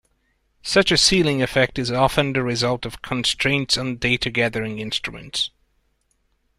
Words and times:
Such 0.63 0.91
a 0.91 0.97
ceiling 0.97 1.43
effect 1.43 1.77
is 1.77 1.91
often 1.91 2.33
the 2.33 2.41
result 2.41 2.87
of 2.87 3.03
constraints 3.03 3.77
on 3.77 3.97
data-gathering 3.97 4.79
instruments. 4.79 5.51